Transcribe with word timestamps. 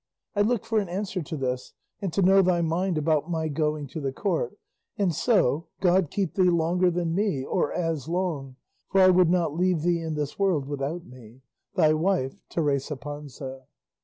I 0.35 0.41
look 0.41 0.65
for 0.65 0.79
an 0.79 0.89
answer 0.89 1.21
to 1.21 1.37
this, 1.37 1.73
and 2.01 2.11
to 2.13 2.23
know 2.23 2.41
thy 2.41 2.61
mind 2.61 2.97
about 2.97 3.29
my 3.29 3.47
going 3.49 3.85
to 3.89 3.99
the 4.01 4.11
Court; 4.11 4.57
and 4.97 5.13
so, 5.13 5.67
God 5.79 6.09
keep 6.09 6.33
thee 6.33 6.49
longer 6.49 6.89
than 6.89 7.13
me, 7.13 7.43
or 7.45 7.71
as 7.71 8.07
long, 8.09 8.55
for 8.89 8.99
I 8.99 9.09
would 9.09 9.29
not 9.29 9.53
leave 9.55 9.81
thee 9.83 10.01
in 10.01 10.15
this 10.15 10.39
world 10.39 10.65
without 10.67 11.05
me. 11.05 11.41
Thy 11.75 11.93
wife, 11.93 12.33
TERESA 12.49 12.95
PANZA. 12.95 13.67